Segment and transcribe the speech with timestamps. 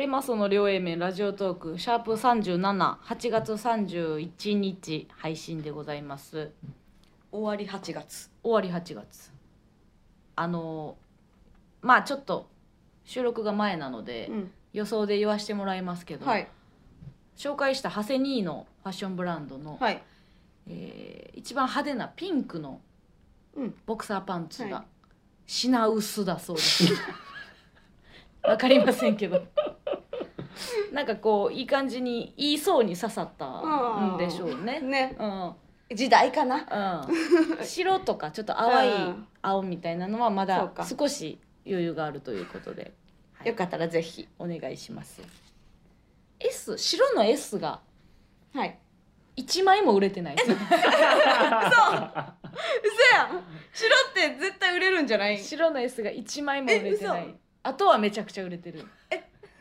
[0.00, 6.52] エマソの両 A 面ラジオトークシャープ378月31日配信でございます。
[7.32, 8.30] 終わり8月。
[8.44, 9.32] 終わり8月。
[10.36, 10.96] あの
[11.82, 12.48] まあちょっと
[13.04, 14.50] 収録が前なので、うん。
[14.72, 16.46] 予想で言わしてもらいますけど、はい。
[17.36, 20.00] 紹介したハセニーのファッションブランドの、はい。
[20.68, 22.80] えー一番派手なピンクの
[23.56, 23.74] うん。
[23.84, 24.84] ボクサーパンツはが
[25.44, 26.84] 品薄だそうです。
[28.44, 29.42] わかりませんけど
[30.92, 33.46] なんかこういい感じに言いそうに刺さった
[34.14, 34.80] んでしょうね。
[34.80, 35.16] ね。
[35.18, 35.54] うん。
[35.96, 37.06] 時代かな。
[37.58, 39.26] うん、 白とかちょっと淡いうん。
[39.42, 42.92] 青みたいなのはまだ少し余裕があるということで、
[43.34, 43.48] はい。
[43.48, 44.28] よかったらぜひ。
[44.38, 45.22] お願いします。
[46.40, 47.80] S 白の S が
[48.54, 48.78] はい。
[49.36, 50.36] 1枚も売れてない。
[50.36, 50.64] ですよ嘘
[53.16, 53.44] やん。
[53.72, 55.38] 白って絶対売れるんじゃない？
[55.38, 58.84] 白の S が1枚も売れてなえいあとはめちゃくちゃ売れてる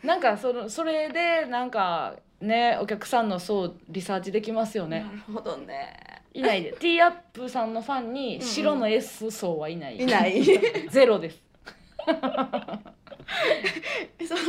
[0.04, 5.02] なんかそのそれでなんかねお客さんの層リサーチできますよね。
[5.02, 6.24] なるほどね。
[6.34, 6.74] いないで。
[6.80, 10.44] T アップさんのファンに白の S 層はいない、いない。
[10.90, 11.42] ゼロです。
[12.08, 12.14] そ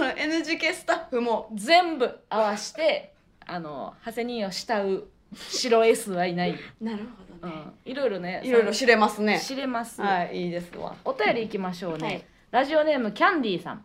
[0.02, 1.48] の NGK スタッフも。
[1.54, 3.12] 全部合わして
[3.46, 7.54] あの長谷兄を慕う白 S はいない、なるほどね。
[7.86, 9.40] うん、いろいろねいろいろ知れますね。
[9.40, 10.94] 知れます、はいいいですわ。
[11.04, 12.24] お便りいきましょうね、はい。
[12.50, 13.84] ラジオネームキャンディーさん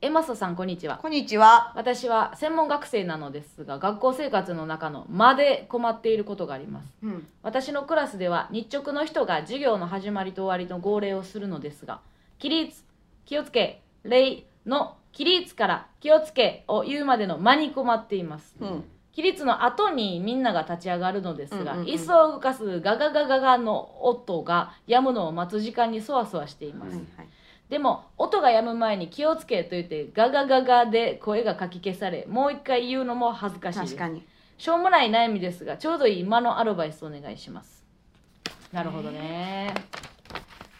[0.00, 0.98] エマソさんこんにちは。
[0.98, 1.72] こんにちは。
[1.74, 6.86] 私は専門学生なのですが学校生活の中の間で困っていることがあります。
[7.02, 7.26] うん。
[7.42, 11.98] 私のクラスでは日直の人が授業の始まりと終わりの号令をするのですが
[12.38, 12.84] 起立
[13.26, 18.54] 気をつけ礼の起立から気をつけを言うまでの間に困っています。
[18.60, 18.84] うん。
[19.12, 21.92] 起立の後にみんなが立ち上がるのですが、うんうんうん。
[21.92, 27.28] 椅子を動かすガガガガガの音が止むのを待つ時間にそわそわしています、はい
[27.68, 33.94] でも音が止む前に気をつけと言ってガガガガで声がかき消されもう一回言うのも恥ずかしいです。
[33.94, 34.26] 確かに。
[34.56, 37.84] しょうもない悩みですがちょうどいい間のアドバイスお願いします。
[38.72, 39.72] なるほどね。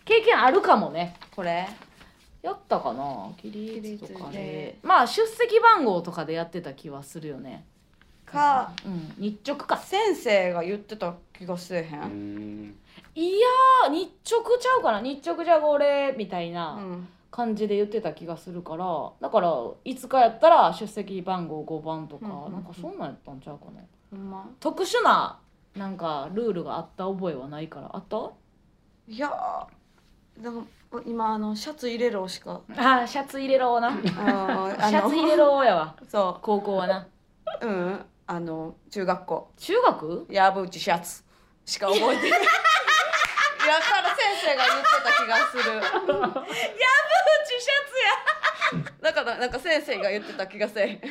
[0.05, 1.15] 経験あるかもね。
[1.37, 1.69] これ。
[2.41, 3.31] やったかな？
[3.37, 7.67] 起立とかででまあ出席番号とかでやってた気はするよね
[8.33, 9.77] かうん日直か。
[9.77, 12.75] 先生が言ってた気がせえへうんん。
[13.15, 15.01] いやー日直ちゃうかな。
[15.01, 17.09] 日直じゃこれみたいなうん。
[17.31, 18.87] 感じで言ってた気がするから。
[19.21, 19.53] だから
[19.85, 22.53] いつかやったら出席番号5番とか、うんうんうん。
[22.55, 23.83] なんかそんなんやったんちゃうかな。
[24.11, 24.49] ほんま。
[24.61, 25.39] 特殊な
[25.77, 27.91] なんかルールがあった覚えはないから。
[27.93, 28.17] あった？
[29.07, 30.65] いやーでも
[31.07, 32.63] 今あのシャツ入れろしか。
[32.77, 33.91] あシャツ入れろな。
[33.93, 35.95] シあのャツ入れろやわ。
[36.09, 37.07] そ高校はな。
[37.63, 38.01] ううん
[38.31, 39.51] あの中学校。
[39.57, 40.27] 中学？
[40.29, 41.25] やぶちシャツ。
[41.65, 42.41] しか覚えてない。
[43.67, 45.63] やから先生が言ってた気がする。
[45.79, 48.93] うちシャツや。
[49.01, 51.09] だからなんか先生が言ってた気がせえ思い出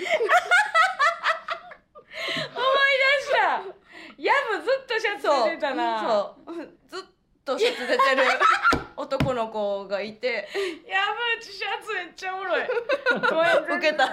[3.25, 3.63] した。
[4.19, 6.01] ヤブずっとシャツ出てたな。
[6.01, 6.55] そう。
[6.87, 7.03] ずっ
[7.43, 8.23] とシャツ出てる
[8.95, 10.47] 男の子がいて。
[10.87, 12.67] ヤブチシャツめっちゃおもろい。
[13.29, 14.05] ごめん 受けた。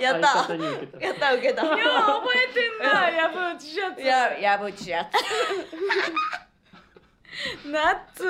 [0.00, 0.54] やった。
[1.00, 1.64] やった受けた。
[1.64, 3.10] よう覚えてんな。
[3.10, 4.00] ヤブチシャツ。
[4.02, 5.18] ややぶちシャツ。
[7.70, 8.24] ナッツ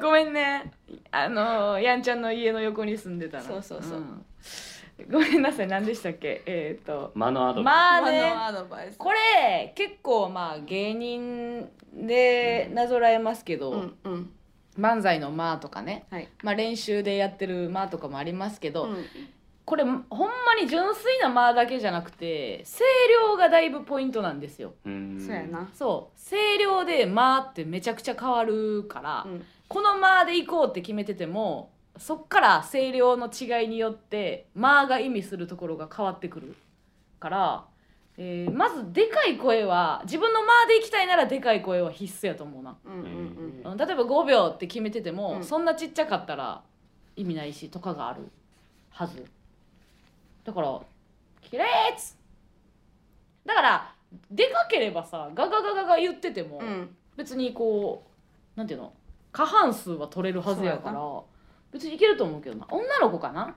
[0.00, 0.72] ごめんね。
[1.10, 3.44] あのやんちゃんの家の横に住んでたの。
[3.44, 3.98] そうそうそう。
[3.98, 4.24] ん。
[5.10, 5.66] ごめんなさい。
[5.66, 6.42] 何でしたっけ？
[6.46, 7.12] えっ、と。
[7.14, 8.30] 間のアドバイまあね。
[8.30, 8.98] のアドバイス。
[8.98, 14.32] これ結構まあ芸人でなぞらえますけど、うんうん
[14.78, 16.28] 漫才の間とかね、はい。
[16.42, 19.04] まあ、練習でやってる間とかもありますけど、うん。
[19.64, 22.84] これほんまに純粋な間だけじゃなくて声
[23.30, 24.74] 量がだいぶポイントなんですよ。
[24.84, 25.68] そうやな。
[25.74, 26.30] そう。
[26.30, 29.44] 声量で間ってめちゃくちゃ変わるから、うん。
[29.68, 36.54] この間で行こうって決めててもそっから声量の違いによって間が意味するところが変わってくる
[37.18, 37.64] から、
[38.18, 43.00] えーまずでかい声は自分の間で行きたいならでかい声は必須やと思うな、うんうん
[43.64, 43.72] うん。
[43.72, 45.44] うん例えば5秒って決めてても、うん。
[45.44, 46.62] そんなちっちゃかったら
[47.14, 48.30] 意味ないしとかがある
[48.90, 49.24] はず。
[50.44, 50.80] だから
[51.42, 52.16] 「起立!」
[53.44, 53.94] だから
[54.30, 56.96] でかければさガガガガガ言ってても、うん。
[57.16, 58.06] 別にこ
[58.56, 58.92] うなんていうの
[59.32, 61.26] 過半数は取れるはずやからそ
[61.72, 62.66] 別にいけると思うけどな。
[62.70, 63.54] 女の子かな？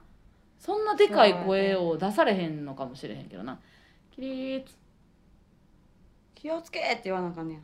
[0.58, 3.58] そんなでかい声を出されへんのかもしれへんけどな
[4.14, 4.74] 起立
[6.34, 7.60] 気をつけって言わなあかんねや。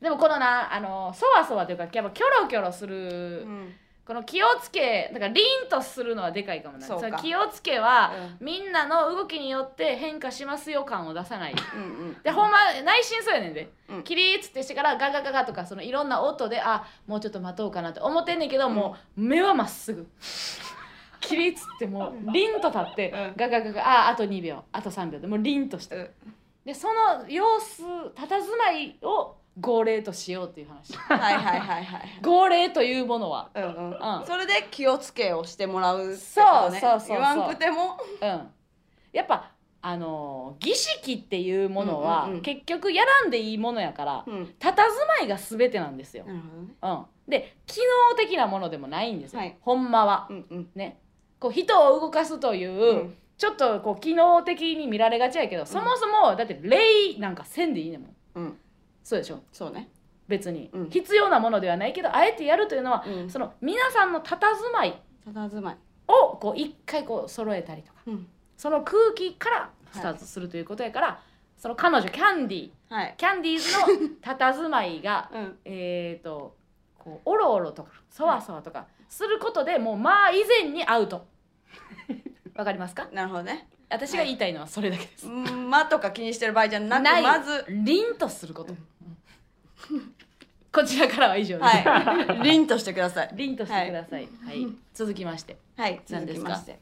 [0.00, 3.72] でもこのなあのそわそわというかやっぱキョロキョロする、うん。
[4.06, 6.86] この気をつけだから凛とするのはでかいかもな。
[6.86, 11.54] そう気をつけは、みんなの動きによって変化しますよ感を出さない。
[11.54, 13.72] うんうんでほんま内心そうやねんで。
[13.88, 14.02] うん。
[14.02, 20.06] 起立ってしてからガガガガとかそのいろんな音であもうちょっと待とうかなって思ってんねんけど、もう目はまっすぐ
[21.28, 23.34] 起立ってもう凛と立って、うん。
[23.36, 26.08] ガガガガああと2秒あと3秒でもう凛としてうん。
[26.64, 30.96] でその様子佇まいを号令としようっていう話。
[30.96, 33.50] はいはいはいはい 号令というものは。
[33.54, 33.90] うんうん。
[33.90, 34.26] うん。
[34.26, 36.16] それで気をつけをしてもらうね。
[36.16, 37.08] そうそうそう。
[37.08, 37.98] 言わんくても。
[38.20, 38.50] うん。
[39.12, 39.50] やっぱ
[39.80, 42.42] あのー儀式っていうものは、うんうんうん。
[42.42, 44.54] 結局やらんでいいものやからうん。
[44.58, 44.74] 佇
[45.18, 46.74] まいが全てなんですよ、なるほどね。
[46.82, 47.78] うん、で機
[48.10, 49.56] 能的なものでもないんですよ、はい。
[49.60, 50.26] ほんまは。
[50.30, 50.70] うんうん。
[50.74, 50.98] ね
[51.44, 53.14] こう人を動かすという、うん。
[53.36, 58.10] ちょっとこう機能的に見られがちやけどそもそもだって礼なんかせんでいいねんもん。
[58.36, 58.58] うん。
[59.02, 59.40] そうでしょ？
[59.52, 59.90] そうね。
[60.26, 60.88] 別に、うん。
[60.88, 63.28] 必要なものではないけどあえてやるというのは、うん。
[63.28, 64.38] その皆さんの佇
[64.72, 65.76] まい佇まい。
[66.08, 68.26] をこう一回こう揃えたりとかうん。
[68.56, 71.20] その空気からスタートするということやから、
[71.58, 72.94] その彼女キャンディー。
[72.94, 73.14] はい。
[73.18, 75.58] キャンディーズの佇まいが うん。
[75.66, 76.56] えっと
[76.96, 81.26] こうおろおろとかそわそわとかすることでもうまあ以前にアウト
[82.56, 83.08] わかりますか？
[83.12, 83.66] なるほどね。
[83.90, 87.22] 私が言いたいのはそれだけです、うん間とか気にしてる場合じゃなくない。
[87.22, 87.64] まず。
[87.68, 88.74] 凛とすること、
[90.72, 92.42] こちらからは以上です、はい。
[92.42, 93.30] 凛としてください。
[93.34, 94.66] 凛としてください、はい。
[94.92, 95.56] 続きまして。
[95.76, 96.46] はい続何ですか？
[96.46, 96.78] きまして。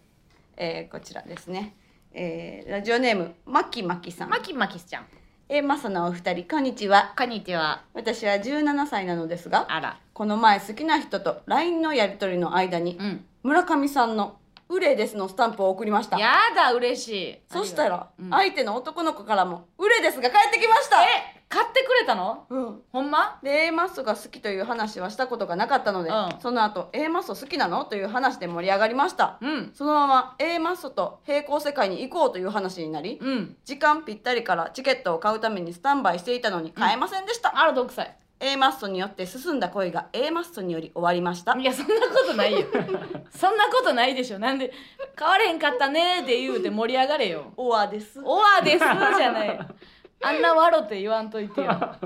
[0.57, 1.75] えーこちらですね。
[2.13, 4.29] えーラジオネームまきまきさん。
[4.31, 5.07] マキマキスちゃん。
[5.49, 7.13] えーマサのお二人こんにちは。
[7.17, 7.83] こんにちは。
[7.95, 9.99] 私は17歳なのですがあら。
[10.15, 13.25] この前好きな人と LINE のやり取りの間にうん。
[13.43, 14.39] 村上さんの
[14.73, 16.19] 「うれです」のスタンプを送りました。
[16.19, 17.39] やだ嬉しい。
[17.51, 18.23] そしたら、う。
[18.25, 18.31] ん。
[18.31, 21.03] 相手の男の子からも「うれです」が返ってきました。
[21.03, 21.07] え
[21.49, 22.47] 買ってくれたの？
[22.49, 22.83] うん。
[22.91, 23.39] ほんま？
[23.43, 26.29] で A マッソが好きという話はしたことがなかったので、うん。
[26.41, 27.85] その後 A マッソ好きなの？
[27.85, 29.37] という話で盛り上がりました。
[29.43, 29.73] うん。
[29.75, 33.57] そのまま A マッソと平行世界に行こうという話になりうん。
[33.67, 41.55] 時間ぴったりからチケットを買うためにスタンバイしていたのに買えませんでした、あらどくさい A マッソによって進んだ恋が A マッソにより終わりました。
[41.57, 42.67] いやそんなことないよ。
[43.31, 44.41] そんなことないでしょ。
[44.41, 44.73] なんで
[45.17, 47.53] 変われへんかったねって言うて盛り上がれよ。
[47.57, 48.21] オアです。
[48.21, 49.59] おわですじゃない。
[50.23, 51.97] あんなわろって言わんといてよ。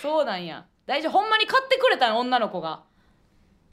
[0.00, 0.64] そうなんや。
[0.86, 1.12] 大丈夫。
[1.12, 2.80] ほんまに買ってくれたの女の子が。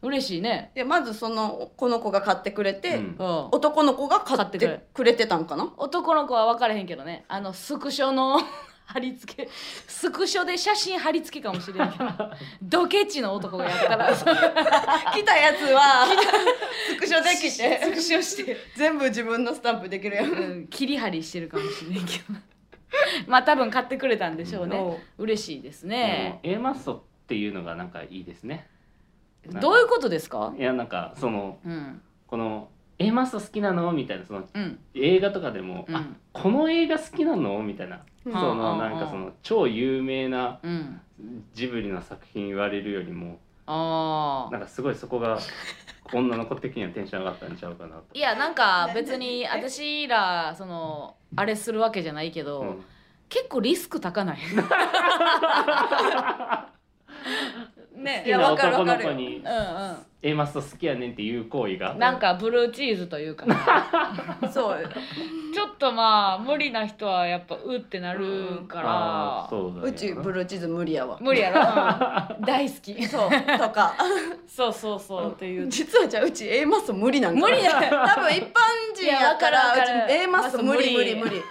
[0.01, 0.71] 嬉しいね。
[0.75, 3.15] でまずそのこの子が買ってくれて、うん。
[3.17, 4.73] うん男の子が買っ買ってくれ。
[4.73, 5.73] てくれてたんかな？
[5.77, 7.23] 男の子は分からへんけどね。
[7.29, 8.39] あのスクショの
[8.87, 9.49] 貼り付け。
[9.87, 12.05] スクショで写真貼り付けかもしれんけど。
[12.61, 14.15] ドケチの男がやったら。
[14.15, 16.07] 来たやつは。
[16.89, 18.57] スクショできスてクショして。
[18.75, 20.31] 全部自分のスタンプできるやん。
[20.31, 22.39] うん、切り張りしてるかもしれんけど。
[23.27, 24.77] まあ多分買ってくれたんでしょうね。
[24.77, 26.39] おう嬉しいですね。
[26.43, 28.69] A マッソっていうのがなんかいいですね。
[29.61, 30.53] どういうことですか？
[30.57, 32.01] いやなんかそのうん。
[32.25, 32.69] この
[32.99, 33.91] A マッソ好きなの？
[33.91, 34.79] みたいなそのうん。
[34.93, 35.95] 映画とかでも、うん。
[35.95, 37.61] あこの映画好きなの？
[37.61, 38.33] みたいな、うん。
[38.33, 41.01] そのうんなんかその超有名なうん。
[41.53, 45.39] ジブリの作品言われるよりもああなんかすごいそこが
[46.13, 48.03] 女の子的にはテンション上がったんちゃうかなと。
[48.13, 52.83] いやなんか別に私らそのあれするわけじゃないけど、うん。
[53.29, 54.37] 結構リスク高ない。
[57.95, 61.93] ね好きなわかるわかる男の子にうんうん「A マスト好きやねん」っていう行為が？
[61.95, 63.45] なんかブルーチーズというか。
[64.51, 64.89] そう。
[65.53, 71.17] ちょっとまあ無理な人はやっぱうってなるから、そううちブルーチーズ無理やわ。
[71.19, 71.61] 無理やろ、
[72.37, 72.45] うん。
[72.45, 73.03] 大好き。
[73.05, 73.95] そうとか。
[74.45, 75.31] そうそうそう。
[75.31, 78.51] っていう実はじゃあうち A マッソ無理なんか無理だ多分一般
[78.93, 81.41] 人やからいやわかるわかるうち A マッソ無理無理無理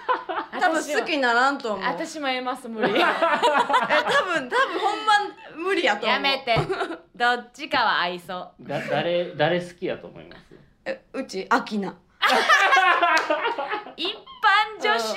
[0.59, 1.83] 多分好きにならんと思う。
[1.83, 2.87] え私も言えます無理。
[2.93, 5.13] 多分多分ほんま
[5.55, 6.15] 無理やと思う。
[6.15, 6.55] やめて。
[7.15, 10.41] どっちかは合いそうだ誰誰好きやと思います？
[10.85, 11.95] えうちアキナ。
[13.95, 15.15] 一般女子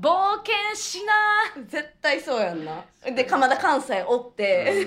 [0.00, 1.12] 冒険しな。
[1.66, 2.84] 絶対そうやんな。
[3.14, 4.86] で鎌田関西おって、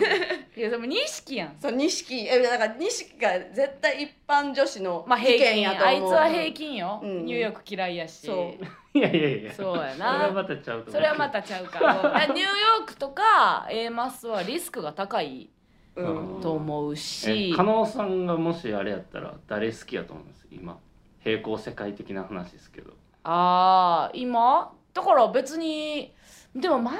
[0.56, 1.56] いやでも錦やん。
[1.60, 2.28] そう錦。
[2.28, 5.56] えだから錦が絶対一般女子のまあ意平均。
[5.56, 7.26] 見やと思うあいつは平均よ、うん。
[7.26, 8.26] ニューヨーク嫌いやし。
[8.28, 8.38] そう。
[8.98, 9.54] いやいやいや。
[9.54, 11.94] そうやそれはなまたちゃうと思うそれはまたちゃうから。
[11.96, 15.50] だからニューヨークとか A マスはリスクが高い
[15.96, 16.04] う
[16.38, 16.42] ん。
[16.42, 20.48] と思うえし加納さんがもしあれやったら誰好きやと思います？
[20.52, 20.78] 今。
[21.24, 22.92] 平行世界的な話ですけど。
[23.24, 24.72] あー今？
[24.98, 26.12] だから別に
[26.56, 26.96] でも漫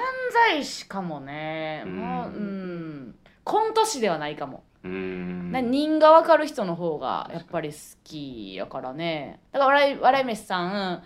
[0.48, 1.82] 才師かもね。
[1.84, 2.00] うん。
[2.00, 3.14] まあうん。
[3.42, 5.50] コント師ではないかも、うーん。
[5.50, 9.40] な人が分かる人の方がやっぱり好きやからね。
[9.50, 11.02] だから笑い笑い飯さん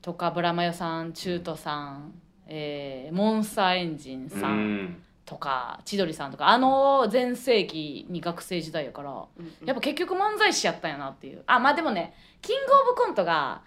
[0.00, 2.12] とかブラマヨさん中途さん、
[2.48, 4.74] えーモンスターエンジンさうん。
[4.86, 9.10] んとか千鳥さんとかあの全盛期に学生時代やから
[9.64, 11.44] やっぱ結局漫才師やったんやなっていう。
[11.46, 13.62] あまあでもねキングオブコントが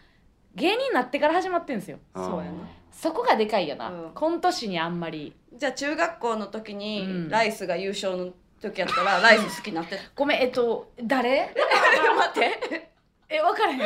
[0.56, 2.00] 芸人になってから始まってんですよ。
[2.16, 2.68] そうやな。
[2.92, 4.12] そこがでかいよな、うん。
[4.16, 5.36] コント師にあんまり。
[5.54, 6.78] じゃあ中学校の時うん。
[6.80, 8.32] にライスが優勝の
[8.62, 9.98] 時やったら ライス好きになって。
[9.98, 11.54] たごめんえっと誰？
[12.18, 12.90] 待って。
[13.28, 13.82] え分からへん。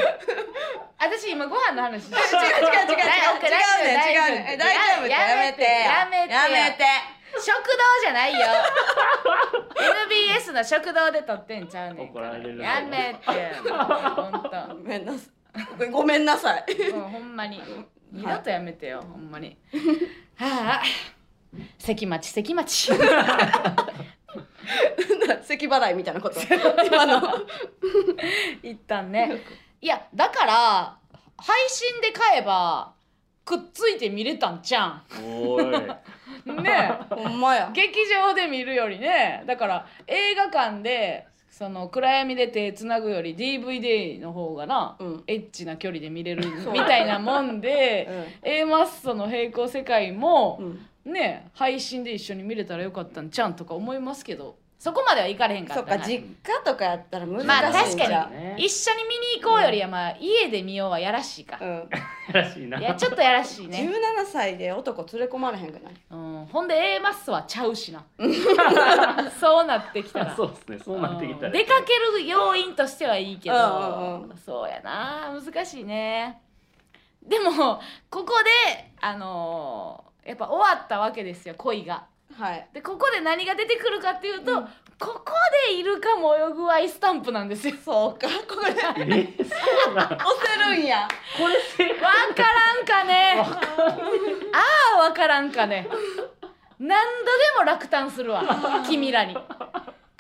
[1.00, 2.98] 私今ご飯の話して違う違う違う違う。
[2.98, 6.34] 違う違うね違うねえ大丈夫ややめてやめて。
[6.34, 6.84] やめて。
[7.40, 8.40] 食堂じゃないよ。
[10.10, 12.30] NBS の食堂で撮ってんちゃうねんから。
[12.30, 13.26] 怒られるやめて。
[13.26, 14.50] ほんと。
[14.76, 15.39] ごめんなさい
[15.92, 16.66] ごめんなさい。
[16.92, 17.62] もうほんまに。
[18.12, 19.58] 二度とやめてよほんまに。
[20.36, 20.84] はあ。
[21.78, 22.92] 関町関町。
[25.44, 26.40] 咳払いみたいなこと。
[26.86, 27.22] 今の。
[28.62, 29.42] 一旦ね。
[29.82, 30.98] いやだから
[31.38, 32.94] 配信で買えば
[33.46, 35.66] くっついて見れたんちゃおい。
[35.66, 35.72] ん
[36.64, 37.16] ねえ。
[37.16, 37.72] ほんまや。
[37.74, 39.44] 劇場で見るよりね。
[39.48, 41.28] だから映画館で
[41.60, 45.24] その暗闇で手つなぐより DVD の方がな、うん。
[45.28, 48.08] エッチな距離で見れる みたいなもんで、
[48.44, 50.58] A マッソの平行世界も
[51.06, 51.12] う、ん。
[51.12, 55.90] ね配信で一緒に見れたらよかったんちゃうんとか思いますけどそこまではいかれへんかったな。
[55.90, 56.30] そっか実家
[56.64, 58.66] とかやったら難しいんまあ確かに。
[58.66, 61.90] 一緒に見に行こうよりはまあ家で見ようはやらしいか、うん。
[62.32, 62.80] らしいな。
[62.80, 65.94] いやちょっとやらしいね、17歳で男連れ込まれへんくない？
[66.12, 68.02] うん、ほんで A マッソはちゃうしな。
[69.38, 70.34] そうなってきたら。
[70.34, 70.80] そうですね。
[70.80, 71.48] そうなってきたら。
[71.48, 71.54] うん。
[71.54, 75.30] 出かける要因としてはいいけど、うんうんうそうやな。
[75.46, 76.42] 難しいね。
[77.22, 78.50] でもここで
[79.02, 82.06] あのーやっぱ終わったわけですよ恋が
[82.40, 82.68] はい。
[82.74, 84.64] でここで何が出てくるかっていうと、うん。
[84.98, 85.34] ここ
[85.68, 87.76] でイルカも泳ぐアイスタンプなんですよ。
[87.84, 88.28] そうか。
[88.48, 89.36] これ押え
[89.86, 91.08] そうなんせるんや。
[91.38, 92.02] これ正解。
[92.02, 93.42] わからんかね。
[93.42, 95.88] ああわからんかね。
[96.80, 98.44] 何度でも落胆するわ。
[98.88, 99.36] 君らに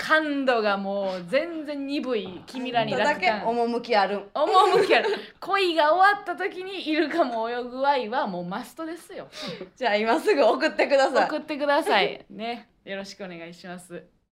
[0.10, 4.28] 感度がもう全然鈍い君らにだけ趣ある。
[4.34, 5.10] 趣ある。
[5.39, 9.28] 恋が終わった時にイルカも泳ぐ愛はもうマストですよ。
[9.78, 11.25] じゃあ今すぐ送ってください。
[11.25, 12.25] 送ってください。
[12.32, 12.70] ね。
[12.86, 14.04] よろしくお願いします